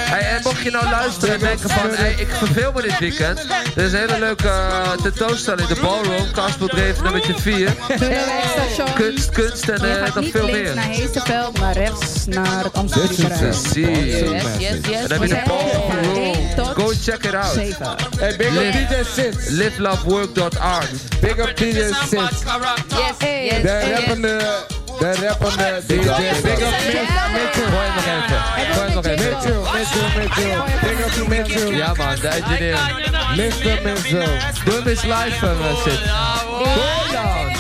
Hey, 0.09 0.21
en 0.37 0.41
mocht 0.43 0.63
je 0.63 0.71
nou 0.71 0.89
luisteren 0.91 1.35
en 1.35 1.41
denken 1.41 1.71
van, 1.71 1.91
hey, 1.91 2.13
ik 2.19 2.29
verveel 2.31 2.73
me 2.73 2.83
dit 2.83 2.99
weekend. 2.99 3.39
Er 3.77 3.85
is 3.85 3.93
een 3.93 3.99
hele 3.99 4.19
leuke 4.19 4.47
uh, 4.47 4.91
tentoonstelling, 4.93 5.69
de 5.69 5.81
ballroom, 5.81 6.31
Karspel 6.31 6.67
Dreef 6.67 7.03
nummertje 7.03 7.35
4. 7.39 7.67
Doen 7.89 7.99
we 7.99 8.43
station. 8.53 8.95
Kunst, 8.95 9.31
kunst 9.31 9.69
en 9.69 9.81
Je 9.81 9.95
eh, 9.95 10.05
gaat 10.05 10.15
nog 10.15 10.25
niet 10.25 10.33
veel 10.33 10.45
links 10.45 10.61
meer. 10.61 10.75
naar 10.75 10.85
Heesterveld, 10.85 11.59
maar 11.59 11.73
rechts 11.73 12.27
naar 12.27 12.65
het 12.65 12.73
Amsterdam. 12.73 13.39
Precies. 13.39 13.75
Yes, 13.75 14.21
En 14.21 14.33
yes, 14.59 14.71
yes. 14.89 15.09
dan 15.09 15.11
heb 15.11 15.11
je 15.11 15.19
We 15.19 15.27
de 15.29 15.43
ballroom. 15.47 16.75
Go 16.75 16.93
check 17.03 17.25
it 17.25 17.35
out. 17.35 17.55
Hey, 18.19 18.37
big 18.37 18.47
up 18.47 18.53
Live. 18.55 18.87
DJ 18.89 19.21
Sid. 19.21 19.51
Livelovework.art. 19.51 20.89
Big 21.21 21.39
up 21.39 21.57
DJ 21.57 21.65
Sid. 22.09 22.11
Yes, 22.11 22.31
yes, 23.21 23.63
De 23.63 23.83
yes. 23.87 23.99
rappende 23.99 24.39
De 24.99 25.27
rappende 25.27 25.65
er 25.65 25.75
er 25.75 25.87
DJ. 25.87 25.95
Big 25.97 26.07
up. 26.07 26.75
Mitchell. 27.33 27.67
Gooi 27.71 27.89
nog 27.95 28.07
even. 28.07 28.41
Gooi 28.75 28.95
nog 28.95 29.07
even. 29.07 29.31
Mitchell, 29.31 29.61
Mitchell, 29.75 30.09
Mitchell. 30.19 30.63
Big 30.83 30.99
up 31.07 31.29
Mitchell. 31.29 31.77
Ja 31.77 31.93
man, 31.95 32.15
de 32.21 32.29
engineer. 32.29 32.79
Mr. 33.37 33.83
Mitchell. 33.83 34.39
Doe 34.65 34.75
hem 34.75 34.87
eens 34.87 35.03
live. 35.03 35.39
Cool 35.39 37.13
down. 37.13 37.57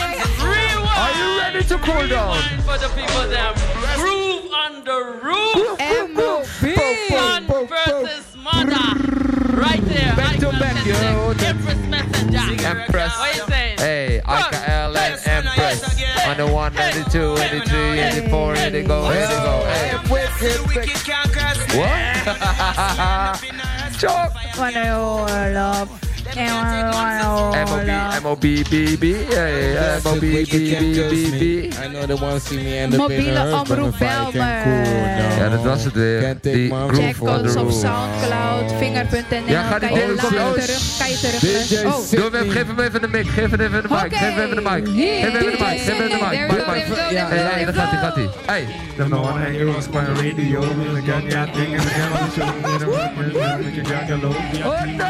Are 0.98 1.12
you 1.18 1.38
ready 1.40 1.64
to 1.64 1.78
cool 1.78 2.08
down? 2.08 2.36
for 2.68 2.78
the 2.78 2.88
people 2.88 3.28
them. 3.28 3.54
Groove 3.96 4.52
on 4.52 4.84
the 4.84 4.98
roof. 5.22 5.80
M.O.B. 5.80 6.74
Son 7.08 7.46
versus 7.46 8.36
mother. 8.36 8.76
Right 9.56 9.84
there. 9.86 10.14
Back 10.16 10.38
to 10.40 10.50
back, 10.50 10.84
yo. 10.84 11.30
Empress 11.30 11.78
Messenger. 11.88 12.66
Empress. 12.66 13.18
What 13.18 13.36
you 13.36 13.42
saying? 13.48 13.78
Hey, 13.78 14.20
IKL 14.24 14.67
and 14.67 14.67
91, 16.38 16.72
92, 16.72 17.36
83, 17.36 17.98
84, 17.98 18.54
here 18.54 18.70
they 18.70 18.84
go, 18.84 19.10
here 19.10 19.26
they 19.26 19.34
go. 19.42 19.64
Hey. 19.66 19.98
What? 21.76 21.98
Chop! 23.98 24.32
One, 24.56 24.76
oh, 24.76 25.26
MOB, 27.68 28.22
MOB, 28.22 28.40
BB, 28.70 29.04
hey, 29.28 30.00
MOB, 30.04 30.20
BB, 30.20 31.74
I 31.76 31.88
know 31.92 32.06
they 32.06 32.14
want 32.14 32.40
to 32.40 32.48
see 32.48 32.56
me 32.56 32.78
end 32.78 32.94
up 32.94 33.10
in 33.10 33.20
Mobiele 33.20 33.36
a 33.36 33.44
hearse, 33.44 33.68
but 33.68 33.78
omroep 33.78 33.88
if 33.88 33.94
I 33.94 33.98
can 33.98 34.32
Bijlmer. 34.32 34.62
cool 34.64 34.82
down. 34.84 35.38
Ja, 35.38 35.48
dat 35.48 35.62
was 35.62 35.84
het 35.84 35.92
weer. 35.92 36.20
Can't 36.22 36.42
take 36.42 36.56
Die 36.56 36.68
my 36.72 36.86
groove 36.88 37.02
Check 37.02 37.20
on 37.20 37.26
the 37.26 37.32
ons 37.48 37.56
op 37.56 37.62
roof. 37.62 37.72
Soundcloud, 37.80 38.72
vinger.nl. 38.78 39.50
Ja, 39.52 39.62
ga 39.62 39.78
die 39.78 39.88
kan 39.88 39.98
je 39.98 40.06
ding 40.06 40.20
lachen 40.22 40.40
op- 40.40 40.46
oh, 40.46 40.52
terug, 40.52 40.82
kan 40.98 41.08
je 41.08 41.18
terug. 41.20 41.40
DJ 41.68 41.86
Oh, 41.86 42.00
Sid. 42.06 42.18
Doe 42.18 42.30
hem 42.30 42.34
even, 42.34 42.52
geef 42.52 42.66
hem 42.66 42.80
even 42.80 43.00
de 43.00 43.08
mic, 43.08 43.26
geef 43.28 43.50
hem 43.50 43.60
even 43.60 43.82
de 43.82 43.88
mic, 43.88 43.98
Oké. 44.04 44.16
geef 44.16 44.34
hem 44.34 44.44
even 44.44 44.56
de 44.56 44.62
mic. 44.70 44.84
Geef 44.86 45.32
hem 45.32 45.36
even 45.36 45.50
de 45.50 45.64
mic, 45.64 45.78
geef 45.78 45.96
hem 45.96 46.06
even 46.06 46.18
de 46.18 46.24
mic. 46.24 46.38
There 46.38 46.46
we 46.48 46.54
Mic, 46.54 46.64
go, 46.64 46.72
mic. 46.72 46.84
there 46.84 46.88
we 46.88 46.94
go, 46.94 47.10
Ja, 47.18 47.28
there 47.28 47.42
we 47.42 47.48
Hey, 47.48 47.52
hey, 47.52 47.64
go, 47.64 47.72
daar 47.72 47.74
gaat 47.80 47.90
hij, 47.90 48.00
gaat 48.00 48.14
there 48.14 48.28
hij. 48.46 48.54
Hey. 48.54 48.64
Them 48.96 49.08
no 49.08 49.20
wanna 49.20 49.44
hear 49.56 49.68
us 49.78 49.86
on 49.86 50.04
the 50.04 50.14
radio. 50.22 50.60
Me 50.78 50.86
got 51.10 51.30
that 51.30 51.48
thing 51.54 51.70
in 51.76 51.80
the 51.86 51.92
game 51.98 52.12
on 52.18 52.28
the 52.28 52.32
show. 52.36 52.50
Me 52.72 52.78
the 52.78 52.84
rock, 52.84 53.10
me 53.16 53.24
the 53.32 53.38
make 53.64 53.76
it 53.80 53.86
jack 53.88 54.10
a 54.10 54.16
low. 54.22 54.34
Be 54.52 54.58
a 54.62 54.68
Oh, 54.68 54.82
team, 54.84 54.96
no. 54.96 55.06